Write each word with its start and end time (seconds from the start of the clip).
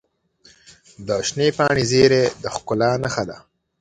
د 1.07 1.09
شنې 1.27 1.47
پاڼې 1.57 1.83
زیرۍ 1.91 2.23
د 2.41 2.43
ښکلا 2.55 2.91
نښه 3.03 3.23
ده. 3.29 3.37